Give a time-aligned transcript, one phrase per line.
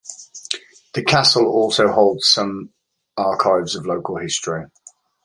[0.95, 2.71] The Castle also holds some
[3.17, 4.63] archives of local history.